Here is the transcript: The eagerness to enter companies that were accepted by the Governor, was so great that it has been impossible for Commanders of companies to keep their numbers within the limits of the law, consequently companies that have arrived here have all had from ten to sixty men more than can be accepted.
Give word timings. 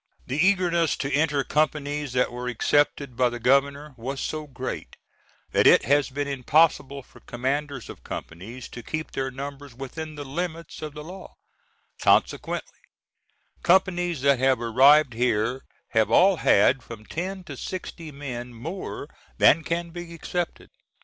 The 0.25 0.37
eagerness 0.43 0.97
to 0.97 1.13
enter 1.13 1.43
companies 1.43 2.13
that 2.13 2.31
were 2.31 2.47
accepted 2.47 3.15
by 3.15 3.29
the 3.29 3.39
Governor, 3.39 3.93
was 3.97 4.19
so 4.19 4.47
great 4.47 4.95
that 5.51 5.67
it 5.67 5.83
has 5.85 6.09
been 6.09 6.27
impossible 6.27 7.03
for 7.03 7.19
Commanders 7.19 7.87
of 7.87 8.03
companies 8.03 8.67
to 8.69 8.81
keep 8.81 9.11
their 9.11 9.29
numbers 9.29 9.75
within 9.75 10.15
the 10.15 10.23
limits 10.25 10.81
of 10.81 10.95
the 10.95 11.03
law, 11.03 11.35
consequently 12.01 12.79
companies 13.61 14.21
that 14.21 14.39
have 14.39 14.59
arrived 14.59 15.13
here 15.13 15.61
have 15.89 16.09
all 16.09 16.37
had 16.37 16.81
from 16.81 17.05
ten 17.05 17.43
to 17.43 17.55
sixty 17.55 18.11
men 18.11 18.55
more 18.55 19.07
than 19.37 19.63
can 19.63 19.91
be 19.91 20.15
accepted. 20.15 20.71